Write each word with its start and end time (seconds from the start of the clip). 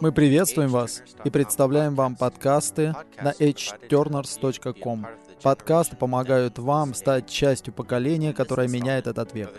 Мы 0.00 0.12
приветствуем 0.12 0.70
вас 0.70 1.02
и 1.24 1.30
представляем 1.30 1.94
вам 1.94 2.14
подкасты 2.14 2.94
на 3.20 3.32
hturners.com. 3.32 5.06
Подкасты 5.42 5.96
помогают 5.96 6.58
вам 6.58 6.94
стать 6.94 7.28
частью 7.28 7.72
поколения, 7.72 8.32
которое 8.32 8.68
меняет 8.68 9.06
этот 9.06 9.34
век. 9.34 9.50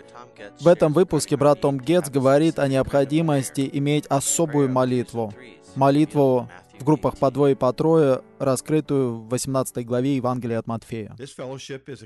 В 0.60 0.68
этом 0.68 0.92
выпуске 0.92 1.36
брат 1.36 1.60
Том 1.60 1.78
Гетц 1.78 2.08
говорит 2.08 2.58
о 2.58 2.68
необходимости 2.68 3.68
иметь 3.72 4.06
особую 4.06 4.70
молитву. 4.70 5.32
Молитву 5.74 6.48
в 6.80 6.84
группах 6.84 7.18
по 7.18 7.30
двое 7.30 7.52
и 7.52 7.54
по 7.54 7.72
трое, 7.72 8.22
раскрытую 8.38 9.20
в 9.20 9.28
18 9.28 9.84
главе 9.84 10.16
Евангелия 10.16 10.58
от 10.58 10.66
Матфея. 10.66 11.14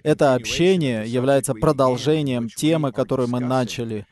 Это 0.03 0.35
общение 0.35 1.07
является 1.07 1.55
продолжением 1.55 2.49
темы, 2.49 2.93
которую 2.93 3.29
мы 3.29 3.41
начали. 3.41 4.07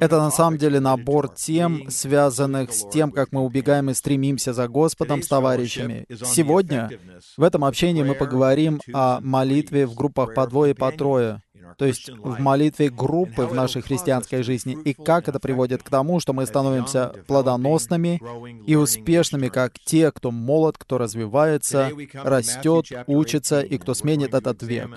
Это 0.00 0.18
на 0.18 0.30
самом 0.30 0.58
деле 0.58 0.80
набор 0.80 1.28
тем, 1.28 1.88
связанных 1.88 2.72
с 2.72 2.88
тем, 2.88 3.12
как 3.12 3.30
мы 3.30 3.42
убегаем 3.42 3.90
и 3.90 3.94
стремимся 3.94 4.52
за 4.52 4.66
Господом 4.66 5.22
с 5.22 5.28
товарищами. 5.28 6.04
Сегодня 6.24 6.90
в 7.36 7.42
этом 7.42 7.64
общении 7.64 8.02
мы 8.02 8.14
поговорим 8.14 8.80
о 8.92 9.20
молитве 9.20 9.86
в 9.86 9.94
группах 9.94 10.34
по 10.34 10.46
двое 10.48 10.72
и 10.72 10.74
по 10.74 10.90
трое 10.90 11.42
то 11.76 11.84
есть 11.84 12.10
в 12.10 12.40
молитве 12.40 12.90
группы 12.90 13.46
в 13.46 13.54
нашей 13.54 13.82
христианской 13.82 14.42
жизни, 14.42 14.78
и 14.84 14.94
как 14.94 15.28
это 15.28 15.40
приводит 15.40 15.82
к 15.82 15.90
тому, 15.90 16.20
что 16.20 16.32
мы 16.32 16.46
становимся 16.46 17.12
плодоносными 17.26 18.20
и 18.66 18.76
успешными, 18.76 19.48
как 19.48 19.78
те, 19.78 20.10
кто 20.12 20.30
молод, 20.30 20.78
кто 20.78 20.98
развивается, 20.98 21.90
растет, 22.14 22.86
учится 23.06 23.60
и 23.60 23.78
кто 23.78 23.94
сменит 23.94 24.34
этот 24.34 24.62
век. 24.62 24.90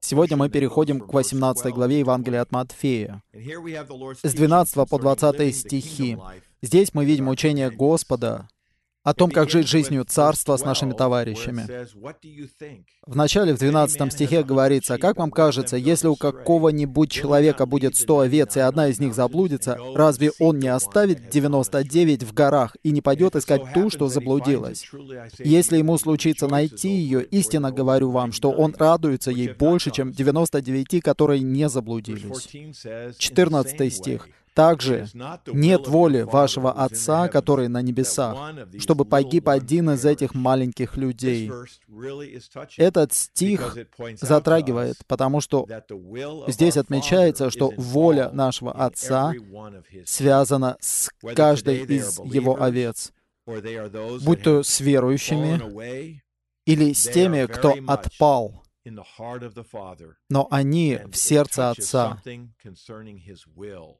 Сегодня 0.00 0.36
мы 0.36 0.48
переходим 0.48 1.00
к 1.00 1.12
18 1.12 1.72
главе 1.72 2.00
Евангелия 2.00 2.42
от 2.42 2.52
Матфея. 2.52 3.22
С 3.32 4.34
12 4.34 4.88
по 4.88 4.98
20 4.98 5.56
стихи. 5.56 6.18
Здесь 6.62 6.94
мы 6.94 7.04
видим 7.04 7.28
учение 7.28 7.70
Господа 7.70 8.48
о 9.04 9.12
том, 9.12 9.30
как 9.30 9.50
жить 9.50 9.68
жизнью 9.68 10.04
царства 10.04 10.56
с 10.56 10.64
нашими 10.64 10.94
товарищами. 10.94 11.66
В 13.06 13.14
начале, 13.14 13.52
в 13.52 13.58
12 13.58 14.10
стихе 14.10 14.42
говорится, 14.42 14.96
«Как 14.96 15.18
вам 15.18 15.30
кажется, 15.30 15.76
если 15.76 16.08
у 16.08 16.16
какого-нибудь 16.16 17.10
человека 17.10 17.66
будет 17.66 17.96
100 17.96 18.20
овец, 18.20 18.56
и 18.56 18.60
одна 18.60 18.88
из 18.88 18.98
них 19.00 19.14
заблудится, 19.14 19.78
разве 19.94 20.32
он 20.40 20.58
не 20.58 20.68
оставит 20.68 21.28
99 21.28 22.22
в 22.22 22.32
горах 22.32 22.76
и 22.82 22.90
не 22.90 23.02
пойдет 23.02 23.36
искать 23.36 23.74
ту, 23.74 23.90
что 23.90 24.08
заблудилась? 24.08 24.90
Если 25.38 25.76
ему 25.76 25.98
случится 25.98 26.48
найти 26.48 26.88
ее, 26.88 27.22
истинно 27.24 27.70
говорю 27.70 28.10
вам, 28.10 28.32
что 28.32 28.50
он 28.50 28.74
радуется 28.74 29.30
ей 29.30 29.52
больше, 29.52 29.90
чем 29.90 30.12
99, 30.12 31.02
которые 31.02 31.42
не 31.42 31.68
заблудились». 31.68 32.48
14 33.18 33.94
стих. 33.94 34.28
Также 34.54 35.08
нет 35.46 35.88
воли 35.88 36.22
вашего 36.22 36.72
Отца, 36.72 37.28
который 37.28 37.68
на 37.68 37.82
небесах, 37.82 38.54
чтобы 38.78 39.04
погиб 39.04 39.48
один 39.48 39.90
из 39.90 40.04
этих 40.04 40.34
маленьких 40.34 40.96
людей. 40.96 41.50
Этот 42.76 43.12
стих 43.12 43.76
затрагивает, 44.20 44.98
потому 45.08 45.40
что 45.40 45.66
здесь 46.46 46.76
отмечается, 46.76 47.50
что 47.50 47.72
воля 47.76 48.30
нашего 48.30 48.72
Отца 48.72 49.32
связана 50.06 50.76
с 50.80 51.10
каждой 51.34 51.84
из 51.84 52.20
Его 52.20 52.62
овец, 52.62 53.12
будь 53.46 54.42
то 54.42 54.62
с 54.62 54.80
верующими 54.80 56.20
или 56.64 56.92
с 56.92 57.02
теми, 57.08 57.46
кто 57.46 57.74
отпал, 57.88 58.64
но 60.28 60.46
они 60.50 61.00
в 61.10 61.16
сердце 61.16 61.70
Отца. 61.70 62.20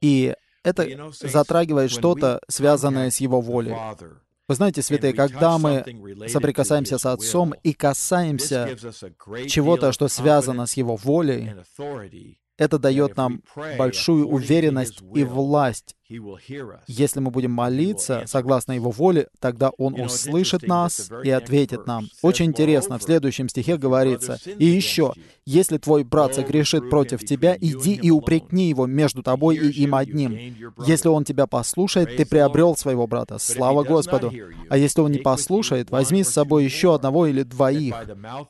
И 0.00 0.34
это 0.64 1.12
затрагивает 1.20 1.91
что-то, 1.91 2.41
связанное 2.48 3.10
с 3.10 3.19
Его 3.19 3.41
волей. 3.41 3.76
Вы 4.47 4.54
знаете, 4.54 4.82
святые, 4.82 5.14
когда 5.14 5.58
мы 5.58 5.84
соприкасаемся 6.28 6.98
с 6.98 7.06
Отцом 7.06 7.54
и 7.62 7.72
касаемся 7.72 8.76
чего-то, 9.47 9.92
что 9.92 10.08
связано 10.08 10.66
с 10.66 10.74
Его 10.74 10.97
волей, 10.97 11.54
это 12.56 12.78
дает 12.78 13.16
нам 13.16 13.42
большую 13.78 14.28
уверенность 14.28 15.03
и 15.14 15.24
власть 15.24 15.97
если 16.86 17.20
мы 17.20 17.30
будем 17.30 17.50
молиться 17.52 18.25
согласно 18.26 18.72
Его 18.72 18.91
воле, 18.91 19.28
тогда 19.41 19.70
Он 19.70 20.00
услышит 20.00 20.66
нас 20.66 21.10
и 21.22 21.30
ответит 21.30 21.86
нам. 21.86 22.08
Очень 22.22 22.47
интересно, 22.47 22.98
в 22.98 23.02
следующем 23.02 23.48
стихе 23.48 23.76
говорится, 23.76 24.38
«И 24.58 24.66
еще, 24.66 25.12
если 25.47 25.78
твой 25.78 26.04
брат 26.04 26.34
согрешит 26.34 26.91
против 26.91 27.24
тебя, 27.24 27.56
иди 27.60 27.94
и 27.94 28.10
упрекни 28.10 28.69
его 28.69 28.86
между 28.86 29.22
тобой 29.22 29.56
и 29.56 29.82
им 29.82 29.94
одним. 29.94 30.32
Если 30.86 31.08
он 31.08 31.24
тебя 31.24 31.47
послушает, 31.47 32.16
ты 32.16 32.24
приобрел 32.24 32.76
своего 32.76 33.06
брата. 33.06 33.38
Слава 33.38 33.84
Господу! 33.84 34.32
А 34.69 34.76
если 34.76 35.00
он 35.00 35.12
не 35.12 35.19
послушает, 35.19 35.91
возьми 35.91 36.24
с 36.24 36.30
собой 36.30 36.64
еще 36.64 36.94
одного 36.94 37.26
или 37.26 37.42
двоих, 37.42 37.94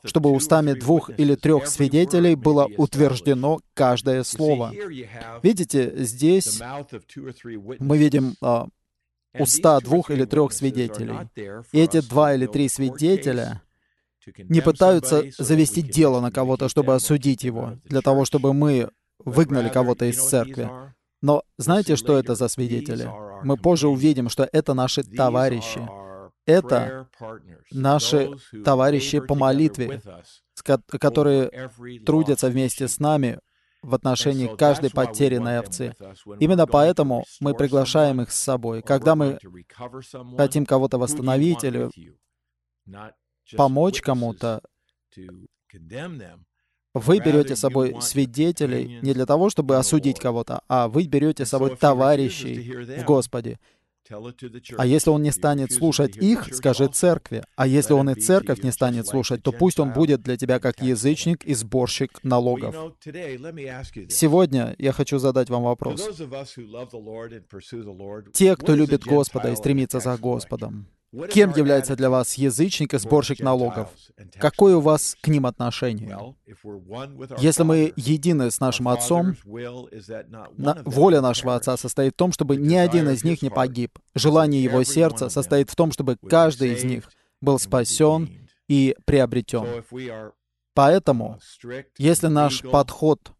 чтобы 0.03 0.31
устами 0.31 0.73
двух 0.73 1.09
или 1.17 1.35
трех 1.35 1.67
свидетелей 1.67 2.35
было 2.35 2.69
утверждено 2.77 3.59
каждое 3.73 4.23
слово». 4.23 4.73
Видите, 5.43 5.93
здесь 5.97 6.61
мы 7.57 7.97
видим 7.97 8.35
а, 8.41 8.67
уста 9.39 9.79
двух 9.79 10.09
или 10.11 10.25
трех 10.25 10.53
свидетелей. 10.53 11.29
И 11.71 11.79
эти 11.79 12.01
два 12.01 12.33
или 12.33 12.45
три 12.45 12.69
свидетеля 12.69 13.61
не 14.37 14.61
пытаются 14.61 15.23
завести 15.37 15.81
дело 15.81 16.19
на 16.19 16.31
кого-то, 16.31 16.69
чтобы 16.69 16.95
осудить 16.95 17.43
его, 17.43 17.77
для 17.85 18.01
того, 18.01 18.25
чтобы 18.25 18.53
мы 18.53 18.89
выгнали 19.19 19.69
кого-то 19.69 20.05
из 20.05 20.17
церкви. 20.17 20.69
Но 21.21 21.43
знаете, 21.57 21.95
что 21.95 22.17
это 22.17 22.35
за 22.35 22.47
свидетели? 22.47 23.09
Мы 23.43 23.57
позже 23.57 23.87
увидим, 23.87 24.29
что 24.29 24.47
это 24.51 24.73
наши 24.73 25.03
товарищи. 25.03 25.87
Это 26.45 27.07
наши 27.71 28.29
товарищи 28.63 29.19
по 29.19 29.33
молитве, 29.33 30.01
которые 30.63 31.71
трудятся 32.05 32.49
вместе 32.49 32.87
с 32.87 32.99
нами 32.99 33.39
в 33.85 33.93
отношении 33.93 34.53
каждой 34.55 34.89
потерянной 34.89 35.59
овцы. 35.59 35.95
Именно 36.39 36.67
поэтому 36.67 37.23
мы 37.39 37.53
приглашаем 37.53 38.21
их 38.21 38.31
с 38.31 38.41
собой. 38.41 38.81
Когда 38.81 39.15
мы 39.15 39.39
хотим 40.37 40.65
кого-то 40.65 40.97
восстановить 40.97 41.63
или 41.63 41.89
помочь 43.55 44.01
кому-то, 44.01 44.61
вы 46.93 47.19
берете 47.19 47.55
с 47.55 47.59
собой 47.59 47.97
свидетелей 48.01 48.99
не 49.01 49.13
для 49.13 49.25
того, 49.25 49.49
чтобы 49.49 49.75
осудить 49.75 50.19
кого-то, 50.19 50.61
а 50.69 50.87
вы 50.87 51.05
берете 51.07 51.45
с 51.45 51.49
собой 51.49 51.75
товарищей 51.75 53.01
в 53.01 53.03
Господе. 53.03 53.59
А 54.77 54.85
если 54.85 55.09
он 55.09 55.23
не 55.23 55.31
станет 55.31 55.71
слушать 55.71 56.15
их, 56.17 56.53
скажи 56.53 56.87
церкви. 56.87 57.43
А 57.55 57.67
если 57.67 57.93
он 57.93 58.09
и 58.09 58.15
церковь 58.15 58.63
не 58.63 58.71
станет 58.71 59.07
слушать, 59.07 59.41
то 59.43 59.51
пусть 59.51 59.79
он 59.79 59.93
будет 59.93 60.21
для 60.21 60.37
тебя 60.37 60.59
как 60.59 60.81
язычник 60.81 61.43
и 61.43 61.53
сборщик 61.53 62.23
налогов. 62.23 62.75
Сегодня 64.09 64.75
я 64.77 64.91
хочу 64.91 65.17
задать 65.17 65.49
вам 65.49 65.63
вопрос. 65.63 66.07
Те, 68.33 68.55
кто 68.55 68.75
любит 68.75 69.03
Господа 69.05 69.51
и 69.51 69.55
стремится 69.55 69.99
за 69.99 70.17
Господом, 70.17 70.87
Кем 71.31 71.51
является 71.55 71.95
для 71.95 72.09
вас 72.09 72.35
язычник 72.35 72.93
и 72.93 72.97
сборщик 72.97 73.39
налогов? 73.39 73.89
Какое 74.39 74.77
у 74.77 74.81
вас 74.81 75.15
к 75.21 75.27
ним 75.27 75.45
отношение? 75.45 76.35
Если 77.37 77.63
мы 77.63 77.93
едины 77.95 78.51
с 78.51 78.59
нашим 78.59 78.87
Отцом, 78.87 79.35
на, 80.57 80.77
воля 80.85 81.21
нашего 81.21 81.55
Отца 81.55 81.77
состоит 81.77 82.13
в 82.13 82.17
том, 82.17 82.31
чтобы 82.31 82.55
ни 82.57 82.75
один 82.75 83.09
из 83.09 83.23
них 83.23 83.41
не 83.41 83.49
погиб. 83.49 83.97
Желание 84.13 84.63
Его 84.63 84.83
сердца 84.83 85.29
состоит 85.29 85.69
в 85.69 85.75
том, 85.75 85.91
чтобы 85.91 86.17
каждый 86.17 86.73
из 86.73 86.83
них 86.83 87.09
был 87.41 87.59
спасен 87.59 88.29
и 88.67 88.95
приобретен. 89.05 89.83
Поэтому, 90.73 91.39
если 91.97 92.27
наш 92.27 92.61
подход 92.61 93.31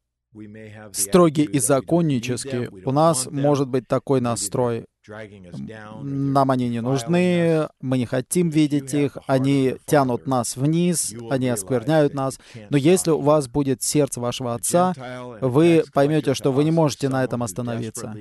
строгий 0.94 1.44
и 1.44 1.60
законнический, 1.60 2.68
у 2.86 2.92
нас 2.92 3.28
может 3.30 3.68
быть 3.68 3.88
такой 3.88 4.22
настрой. 4.22 4.86
Нам 5.08 6.52
они 6.52 6.70
не 6.70 6.82
нужны, 6.82 7.68
мы 7.82 7.98
не 7.98 8.06
хотим 8.06 8.50
видеть 8.50 8.94
их, 8.94 9.18
они 9.28 9.76
тянут 9.86 10.26
нас 10.26 10.56
вниз, 10.56 11.14
они 11.30 11.50
оскверняют 11.50 12.14
нас. 12.14 12.40
Но 12.70 12.78
если 12.78 13.12
у 13.12 13.22
вас 13.22 13.48
будет 13.48 13.84
сердце 13.84 14.20
вашего 14.20 14.56
Отца, 14.56 14.94
вы 15.42 15.84
поймете, 15.94 16.34
что 16.34 16.52
вы 16.52 16.64
не 16.64 16.72
можете 16.72 17.10
на 17.10 17.24
этом 17.24 17.44
остановиться. 17.44 18.16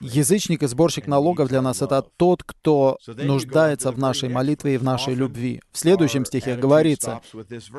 Язычник 0.00 0.62
и 0.62 0.66
сборщик 0.66 1.06
налогов 1.06 1.48
для 1.48 1.62
нас— 1.62 1.80
это 1.82 2.04
тот, 2.16 2.42
кто 2.42 2.98
нуждается 3.06 3.90
в 3.90 3.98
нашей 3.98 4.28
молитве 4.28 4.74
и 4.74 4.78
в 4.78 4.84
нашей 4.84 5.14
любви. 5.14 5.62
В 5.72 5.78
следующем 5.78 6.24
стихе 6.26 6.56
говорится, 6.56 7.20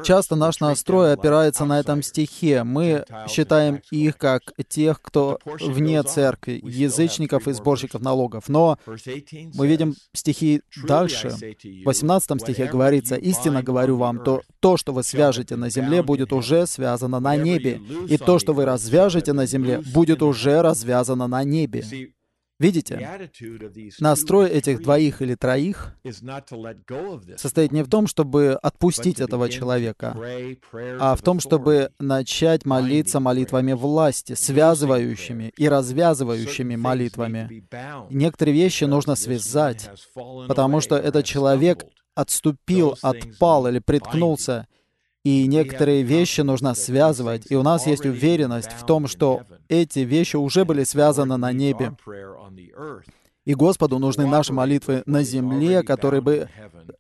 часто 0.04 0.36
наш 0.36 0.60
настрой 0.60 1.14
опирается 1.14 1.66
на 1.66 1.80
этом 1.80 2.02
стихе. 2.02 2.64
Мы 2.64 3.06
считаем 3.28 3.82
их 3.92 4.18
как 4.18 4.54
тех, 4.68 5.02
кто 5.02 5.40
вне 5.46 6.02
церкви, 6.04 6.60
язычников 6.64 7.48
и 7.48 7.54
сборщиков 7.54 8.02
налогов 8.02 8.23
налогов. 8.24 8.50
Но 8.50 8.78
мы 9.54 9.68
видим 9.68 9.96
стихи 10.14 10.62
дальше. 10.88 11.30
В 11.30 11.86
18 11.86 12.42
стихе 12.42 12.66
говорится, 12.66 13.16
«Истинно 13.16 13.64
говорю 13.64 13.98
вам, 13.98 14.24
то, 14.24 14.42
то, 14.60 14.78
что 14.78 14.94
вы 14.94 15.04
свяжете 15.04 15.56
на 15.56 15.70
земле, 15.70 16.04
будет 16.04 16.34
уже 16.34 16.68
связано 16.68 17.20
на 17.20 17.36
небе, 17.36 17.82
и 18.08 18.18
то, 18.18 18.40
что 18.40 18.54
вы 18.54 18.66
развяжете 18.66 19.34
на 19.34 19.46
земле, 19.46 19.80
будет 19.80 20.22
уже 20.22 20.62
развязано 20.62 21.28
на 21.28 21.44
небе». 21.44 21.84
Видите, 22.60 23.30
настрой 24.00 24.50
этих 24.50 24.82
двоих 24.84 25.22
или 25.22 25.36
троих 25.36 25.96
состоит 27.38 27.72
не 27.72 27.84
в 27.84 27.90
том, 27.90 28.08
чтобы 28.08 28.54
отпустить 28.62 29.20
этого 29.20 29.50
человека, 29.50 30.16
а 31.00 31.16
в 31.16 31.22
том, 31.22 31.40
чтобы 31.40 31.92
начать 32.00 32.66
молиться 32.66 33.20
молитвами 33.20 33.74
власти, 33.74 34.34
связывающими 34.34 35.52
и 35.58 35.68
развязывающими 35.68 36.76
молитвами. 36.76 37.66
Некоторые 38.10 38.54
вещи 38.54 38.84
нужно 38.84 39.16
связать, 39.16 39.90
потому 40.48 40.80
что 40.80 40.96
этот 40.96 41.26
человек 41.26 41.86
отступил, 42.16 42.96
отпал 43.02 43.68
или 43.68 43.80
приткнулся, 43.80 44.68
и 45.24 45.48
некоторые 45.48 46.04
вещи 46.04 46.42
нужно 46.42 46.76
связывать. 46.76 47.50
И 47.50 47.56
у 47.56 47.64
нас 47.64 47.88
есть 47.88 48.06
уверенность 48.06 48.72
в 48.72 48.86
том, 48.86 49.08
что 49.08 49.44
эти 49.70 50.00
вещи 50.00 50.36
уже 50.36 50.66
были 50.66 50.84
связаны 50.84 51.38
на 51.38 51.52
небе. 51.52 51.96
И 53.46 53.56
Господу 53.56 54.00
нужны 54.00 54.26
наши 54.26 54.54
молитвы 54.54 55.04
на 55.06 55.24
земле, 55.24 55.84
которые 55.84 56.22
бы 56.22 56.50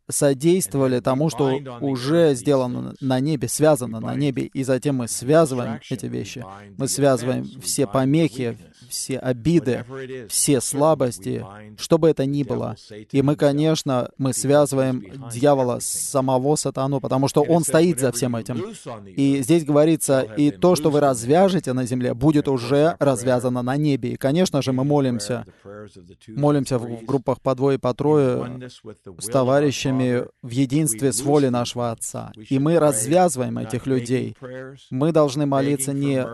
содействовали 0.09 0.99
тому, 0.99 1.29
что 1.29 1.59
уже 1.81 2.35
сделано 2.35 2.93
на 3.01 3.19
небе, 3.19 3.47
связано 3.47 3.99
на 3.99 4.15
небе. 4.15 4.43
И 4.43 4.63
затем 4.63 4.97
мы 4.97 5.07
связываем 5.07 5.79
эти 5.89 6.05
вещи. 6.05 6.45
Мы 6.77 6.87
связываем 6.87 7.45
все 7.61 7.87
помехи, 7.87 8.57
все 8.89 9.17
обиды, 9.17 9.85
все 10.29 10.61
слабости, 10.61 11.45
что 11.77 11.97
бы 11.97 12.09
это 12.09 12.25
ни 12.25 12.43
было. 12.43 12.75
И 13.11 13.21
мы, 13.21 13.35
конечно, 13.35 14.09
мы 14.17 14.33
связываем 14.33 15.03
дьявола 15.31 15.79
с 15.79 15.85
самого 15.85 16.55
сатану, 16.55 16.99
потому 16.99 17.27
что 17.27 17.41
он 17.41 17.63
стоит 17.63 17.99
за 17.99 18.11
всем 18.11 18.35
этим. 18.35 18.63
И 19.07 19.41
здесь 19.41 19.65
говорится, 19.65 20.21
и 20.21 20.51
то, 20.51 20.75
что 20.75 20.91
вы 20.91 20.99
развяжете 20.99 21.73
на 21.73 21.85
земле, 21.85 22.13
будет 22.13 22.47
уже 22.47 22.95
развязано 22.99 23.61
на 23.61 23.77
небе. 23.77 24.13
И, 24.13 24.15
конечно 24.15 24.61
же, 24.61 24.71
мы 24.73 24.83
молимся, 24.83 25.45
молимся 26.27 26.77
в 26.77 27.05
группах 27.05 27.41
по 27.41 27.55
двое, 27.55 27.79
по 27.79 27.93
трое 27.93 28.69
с 29.19 29.27
товарищами 29.27 29.72
в 30.41 30.49
единстве 30.49 31.11
с 31.11 31.21
волей 31.21 31.49
нашего 31.49 31.91
Отца. 31.91 32.31
И 32.49 32.59
мы 32.59 32.79
развязываем 32.79 33.57
этих 33.57 33.85
людей. 33.87 34.35
Мы 34.89 35.11
должны 35.11 35.45
молиться 35.45 35.93
не 35.93 36.25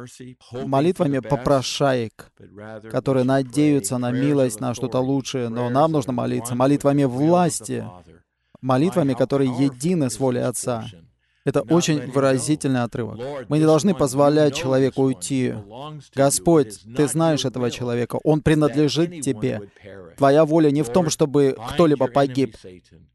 молитвами 0.65 1.19
попрошаек, 1.19 2.31
которые 2.91 3.23
надеются 3.23 3.97
на 3.97 4.11
милость, 4.11 4.59
на 4.59 4.73
что-то 4.73 4.99
лучшее, 4.99 5.49
но 5.49 5.69
нам 5.69 5.91
нужно 5.91 6.13
молиться 6.13 6.55
молитвами 6.55 7.03
власти, 7.03 7.85
молитвами, 8.61 9.13
которые 9.13 9.51
едины 9.51 10.09
с 10.09 10.19
волей 10.19 10.41
Отца. 10.41 10.85
Это 11.49 11.61
очень 11.61 12.11
выразительный 12.11 12.83
отрывок. 12.83 13.19
Мы 13.49 13.57
не 13.57 13.65
должны 13.65 13.95
позволять 13.95 14.55
человеку 14.55 15.01
уйти. 15.01 15.55
Господь, 16.13 16.79
Ты 16.95 17.07
знаешь 17.07 17.43
этого 17.43 17.71
человека, 17.71 18.19
он 18.23 18.41
принадлежит 18.41 19.21
Тебе. 19.21 19.61
Твоя 20.15 20.45
воля 20.45 20.69
не 20.69 20.83
в 20.83 20.89
том, 20.89 21.09
чтобы 21.09 21.57
кто-либо 21.69 22.07
погиб. 22.07 22.55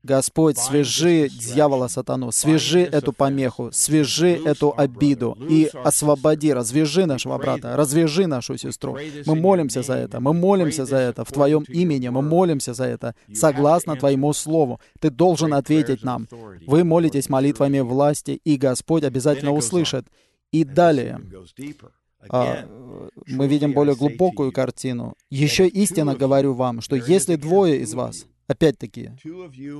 Господь, 0.02 0.58
свяжи 0.58 1.28
дьявола 1.28 1.88
сатану, 1.88 2.30
свяжи 2.30 2.80
эту 2.80 3.12
помеху, 3.12 3.70
свяжи 3.72 4.38
эту 4.44 4.74
обиду 4.76 5.38
и 5.48 5.70
освободи, 5.82 6.52
развяжи 6.52 7.06
нашего 7.06 7.38
брата, 7.38 7.76
развяжи 7.76 8.26
нашу 8.26 8.58
сестру. 8.58 8.98
Мы 9.26 9.34
молимся 9.34 9.82
за 9.82 9.94
это, 9.94 10.20
мы 10.20 10.34
молимся 10.34 10.84
за 10.84 10.96
это 10.96 11.24
в 11.24 11.32
Твоем 11.32 11.62
имени, 11.68 12.08
мы 12.08 12.20
молимся 12.20 12.74
за 12.74 12.84
это. 12.84 13.14
Согласно 13.32 13.96
Твоему 13.96 14.32
Слову. 14.32 14.80
Ты 15.00 15.10
должен 15.10 15.54
ответить 15.54 16.02
нам. 16.04 16.26
Вы 16.66 16.84
молитесь 16.84 17.30
молитвами 17.30 17.80
власти, 17.80 18.23
власти, 18.24 18.40
и 18.44 18.56
Господь 18.56 19.04
обязательно 19.04 19.52
услышит. 19.52 20.06
И 20.52 20.64
далее 20.64 21.20
а, 22.28 22.66
мы 23.26 23.48
видим 23.48 23.72
более 23.72 23.96
глубокую 23.96 24.52
картину. 24.52 25.14
Еще 25.30 25.66
истинно 25.66 26.14
говорю 26.14 26.54
вам, 26.54 26.80
что 26.80 26.96
если 26.96 27.36
двое 27.36 27.80
из 27.80 27.94
вас, 27.94 28.26
опять-таки, 28.46 29.10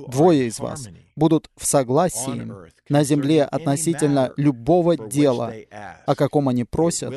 двое 0.07 0.47
из 0.47 0.59
вас 0.59 0.89
будут 1.15 1.49
в 1.55 1.65
согласии 1.65 2.51
на 2.89 3.03
земле 3.03 3.43
относительно 3.43 4.33
любого 4.37 4.97
дела, 4.97 5.53
о 6.05 6.15
каком 6.15 6.49
они 6.49 6.65
просят, 6.65 7.13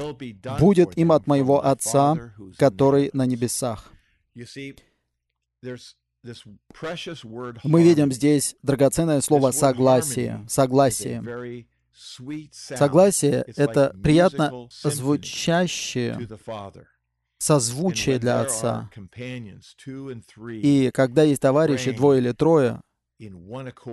будет 0.60 0.96
им 0.96 1.12
от 1.12 1.26
моего 1.26 1.64
Отца, 1.64 2.32
который 2.56 3.10
на 3.12 3.26
небесах. 3.26 3.92
Мы 7.64 7.82
видим 7.82 8.12
здесь 8.12 8.56
драгоценное 8.62 9.20
слово 9.20 9.50
«согласие». 9.50 10.44
Согласие. 10.48 11.66
Согласие— 12.52 13.44
это 13.56 13.94
приятно 14.02 14.68
звучащее 14.70 16.16
созвучие 17.38 18.18
для 18.18 18.40
Отца. 18.40 18.90
И 20.62 20.90
когда 20.92 21.22
есть 21.22 21.40
товарищи, 21.40 21.92
двое 21.92 22.20
или 22.20 22.32
трое, 22.32 22.80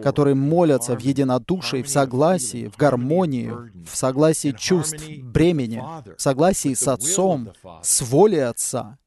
которые 0.03 0.35
молятся 0.35 0.95
в 0.95 0.99
единодушии, 1.01 1.81
в 1.81 1.89
согласии, 1.89 2.67
в 2.67 2.77
гармонии, 2.77 3.51
в 3.83 3.95
согласии 3.95 4.51
чувств, 4.57 5.03
бремени, 5.23 5.81
в 6.15 6.21
согласии 6.21 6.75
с 6.75 6.87
Отцом, 6.87 7.51
с 7.81 8.01
волей 8.01 8.39
Отца, 8.39 8.97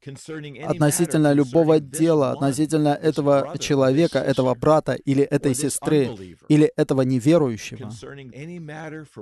относительно 0.66 1.32
любого 1.32 1.78
дела, 1.78 2.32
относительно 2.32 2.88
этого 2.88 3.56
человека, 3.58 4.18
этого 4.18 4.54
брата 4.54 4.94
или 4.94 5.22
этой 5.22 5.54
сестры, 5.54 6.36
или 6.48 6.72
этого 6.76 7.02
неверующего, 7.02 7.90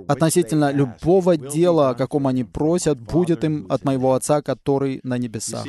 относительно 0.08 0.72
любого 0.72 1.36
дела, 1.36 1.90
о 1.90 1.94
каком 1.94 2.26
они 2.26 2.44
просят, 2.44 2.98
будет 2.98 3.44
им 3.44 3.66
от 3.68 3.84
моего 3.84 4.14
Отца, 4.14 4.40
который 4.40 5.00
на 5.02 5.18
небесах. 5.18 5.66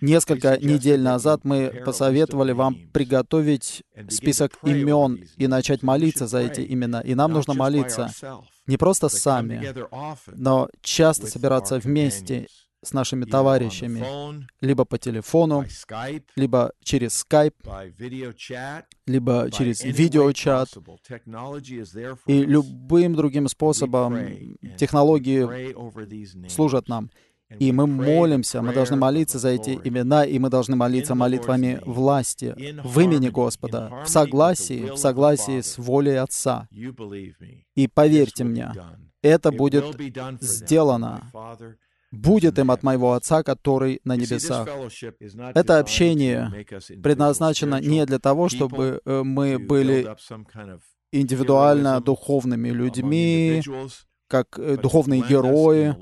Несколько 0.00 0.58
недель 0.58 1.00
назад 1.00 1.40
мы 1.44 1.82
посоветовали 1.84 2.52
вам 2.52 2.76
приготовить 2.92 3.82
список 4.08 4.58
имен 4.64 5.24
и 5.36 5.46
начать 5.46 5.82
молиться 5.82 6.26
за 6.26 6.38
эти 6.38 6.60
имена. 6.72 7.00
И 7.00 7.14
нам 7.14 7.32
нужно 7.32 7.54
молиться 7.54 8.10
не 8.66 8.76
просто 8.76 9.08
сами, 9.08 9.74
но 10.34 10.68
часто 10.80 11.26
собираться 11.26 11.78
вместе 11.78 12.46
с 12.82 12.92
нашими 12.92 13.24
товарищами, 13.24 14.46
либо 14.60 14.84
по 14.84 14.98
телефону, 14.98 15.64
либо 16.36 16.72
через 16.82 17.24
Skype, 17.24 17.54
либо 19.06 19.50
через 19.50 19.82
видеочат. 19.82 20.68
И 22.26 22.42
любым 22.44 23.14
другим 23.14 23.48
способом 23.48 24.18
технологии 24.76 26.48
служат 26.48 26.88
нам. 26.88 27.10
И 27.58 27.72
мы 27.72 27.86
молимся, 27.86 28.62
мы 28.62 28.72
должны 28.72 28.96
молиться 28.96 29.38
за 29.38 29.50
эти 29.50 29.78
имена, 29.84 30.24
и 30.24 30.38
мы 30.38 30.50
должны 30.50 30.76
молиться 30.76 31.14
молитвами 31.14 31.80
власти 31.84 32.54
в 32.84 33.00
имени 33.00 33.28
Господа, 33.28 34.02
в 34.04 34.08
согласии, 34.08 34.90
в 34.90 34.96
согласии 34.96 35.60
с 35.60 35.78
волей 35.78 36.16
Отца. 36.16 36.68
И 37.74 37.88
поверьте 37.88 38.44
мне, 38.44 38.72
это 39.22 39.50
будет 39.52 39.84
сделано. 40.40 41.30
будет 42.12 42.58
им 42.60 42.70
от 42.70 42.82
моего 42.84 43.14
Отца, 43.14 43.42
который 43.42 44.00
на 44.04 44.16
небесах. 44.16 44.68
Это 45.54 45.78
общение 45.78 46.66
предназначено 47.02 47.80
не 47.80 48.06
для 48.06 48.20
того, 48.20 48.48
чтобы 48.48 49.00
э, 49.04 49.22
мы 49.24 49.58
были 49.58 50.06
индивидуально 51.10 52.00
духовными 52.00 52.68
людьми, 52.70 53.62
как 54.28 54.58
э, 54.58 54.76
духовные 54.76 55.22
герои. 55.22 55.94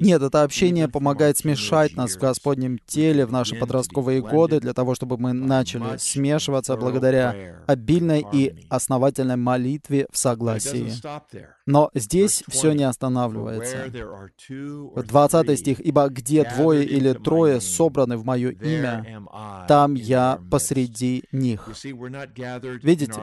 Нет, 0.00 0.22
это 0.22 0.42
общение 0.42 0.88
помогает 0.88 1.38
смешать 1.38 1.96
нас 1.96 2.16
в 2.16 2.20
Господнем 2.20 2.78
теле 2.86 3.26
в 3.26 3.32
наши 3.32 3.56
подростковые 3.56 4.22
годы 4.22 4.60
для 4.60 4.72
того, 4.72 4.94
чтобы 4.94 5.18
мы 5.18 5.32
начали 5.32 5.98
смешиваться 5.98 6.76
благодаря 6.76 7.62
обильной 7.66 8.24
и 8.32 8.66
основательной 8.68 9.36
молитве 9.36 10.06
в 10.10 10.16
согласии. 10.16 10.92
Но 11.66 11.90
здесь 11.94 12.42
все 12.48 12.72
не 12.72 12.84
останавливается. 12.84 13.90
20 14.96 15.58
стих. 15.58 15.80
«Ибо 15.80 16.08
где 16.08 16.44
двое 16.44 16.84
или 16.84 17.12
трое 17.12 17.60
собраны 17.60 18.16
в 18.16 18.24
Мое 18.24 18.50
имя, 18.50 19.22
там 19.68 19.94
Я 19.94 20.40
посреди 20.50 21.24
них». 21.32 21.68
Видите? 22.82 23.20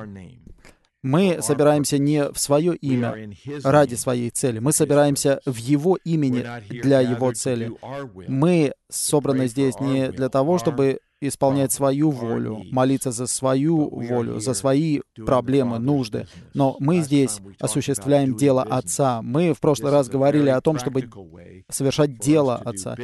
Мы 1.08 1.42
собираемся 1.42 1.98
не 1.98 2.30
в 2.30 2.38
свое 2.38 2.76
имя 2.76 3.16
ради 3.64 3.96
своей 3.96 4.30
цели. 4.30 4.60
Мы 4.60 4.74
собираемся 4.74 5.40
в 5.46 5.56
Его 5.56 5.98
имени 6.04 6.46
для 6.70 7.00
Его 7.00 7.32
цели. 7.32 7.72
Мы 8.28 8.74
собраны 8.90 9.48
здесь 9.48 9.80
не 9.80 10.10
для 10.10 10.28
того, 10.28 10.58
чтобы 10.58 11.00
исполнять 11.20 11.72
свою 11.72 12.12
волю, 12.12 12.64
молиться 12.72 13.12
за 13.12 13.28
свою 13.28 13.90
волю, 13.90 14.40
за 14.40 14.54
свои 14.54 15.02
проблемы, 15.16 15.80
нужды. 15.80 16.28
Но 16.54 16.76
мы 16.80 17.02
здесь 17.02 17.40
осуществляем 17.60 18.36
дело 18.36 18.64
Отца. 18.64 19.22
Мы 19.22 19.54
в 19.54 19.60
прошлый 19.60 19.92
раз 19.92 20.10
говорили 20.10 20.50
о 20.50 20.62
том, 20.62 20.78
чтобы 20.78 21.10
совершать 21.70 22.20
дело 22.20 22.56
Отца. 22.56 22.96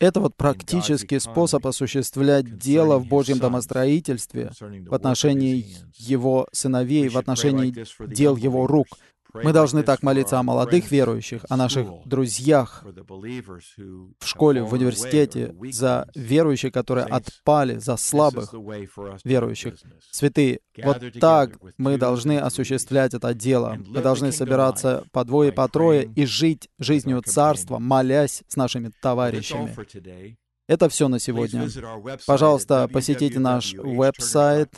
Это 0.00 0.20
вот 0.20 0.36
практический 0.36 1.18
способ 1.18 1.66
осуществлять 1.66 2.58
дело 2.58 2.98
в 2.98 3.06
Божьем 3.06 3.38
домостроительстве 3.38 4.50
в 4.86 4.94
отношении 4.94 5.66
Его 5.96 6.48
сыновей, 6.52 7.08
в 7.08 7.16
отношении 7.16 7.74
дел 8.06 8.36
Его 8.36 8.66
рук. 8.66 8.86
Мы 9.42 9.52
должны 9.52 9.82
так 9.82 10.02
молиться 10.02 10.38
о 10.38 10.42
молодых 10.42 10.90
верующих, 10.90 11.44
о 11.48 11.56
наших 11.56 11.88
друзьях 12.04 12.84
в 12.86 14.26
школе, 14.26 14.62
в 14.62 14.72
университете, 14.72 15.54
за 15.72 16.08
верующих, 16.14 16.72
которые 16.72 17.06
отпали, 17.06 17.78
за 17.78 17.96
слабых 17.96 18.52
верующих. 19.24 19.74
Святые, 20.10 20.60
вот 20.82 21.02
так 21.20 21.58
мы 21.78 21.96
должны 21.98 22.38
осуществлять 22.38 23.14
это 23.14 23.34
дело. 23.34 23.78
Мы 23.86 24.00
должны 24.00 24.32
собираться 24.32 25.04
по 25.12 25.24
двое, 25.24 25.52
по 25.52 25.68
трое 25.68 26.10
и 26.14 26.26
жить 26.26 26.68
жизнью 26.78 27.22
Царства, 27.24 27.78
молясь 27.78 28.42
с 28.46 28.56
нашими 28.56 28.90
товарищами. 29.00 29.76
Это 30.68 30.88
все 30.88 31.08
на 31.08 31.18
сегодня. 31.20 31.68
Пожалуйста, 32.26 32.88
посетите 32.88 33.38
наш 33.38 33.74
веб-сайт 33.74 34.70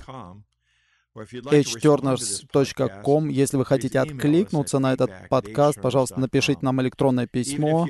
hturners.com. 1.50 3.28
Если 3.28 3.56
вы 3.56 3.64
хотите 3.64 4.00
откликнуться 4.00 4.78
на 4.78 4.92
этот 4.92 5.10
подкаст, 5.28 5.80
пожалуйста, 5.80 6.20
напишите 6.20 6.60
нам 6.62 6.80
электронное 6.82 7.26
письмо 7.26 7.88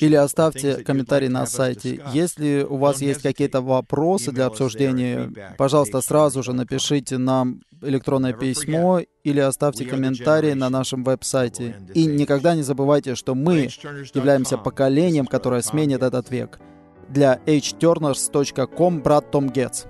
или 0.00 0.14
оставьте 0.14 0.76
комментарий 0.84 1.28
на 1.28 1.46
сайте. 1.46 2.00
Если 2.12 2.66
у 2.68 2.76
вас 2.76 3.00
есть 3.00 3.22
какие-то 3.22 3.60
вопросы 3.60 4.32
для 4.32 4.46
обсуждения, 4.46 5.30
пожалуйста, 5.56 6.00
сразу 6.00 6.42
же 6.42 6.52
напишите 6.52 7.18
нам 7.18 7.62
электронное 7.82 8.32
письмо 8.32 9.00
или 9.24 9.40
оставьте 9.40 9.84
комментарий 9.84 10.54
на 10.54 10.70
нашем 10.70 11.04
веб-сайте. 11.04 11.76
И 11.94 12.06
никогда 12.06 12.54
не 12.54 12.62
забывайте, 12.62 13.14
что 13.14 13.34
мы 13.34 13.68
являемся 14.14 14.56
поколением, 14.58 15.26
которое 15.26 15.62
сменит 15.62 16.02
этот 16.02 16.30
век. 16.30 16.58
Для 17.08 17.40
hturners.com 17.46 19.02
брат 19.02 19.30
Том 19.30 19.48
Гетц. 19.48 19.84